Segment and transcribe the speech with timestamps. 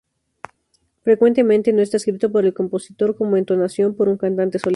[1.03, 4.69] Frecuentemente no está escrito por el compositor, como entonación, por un cantante solista.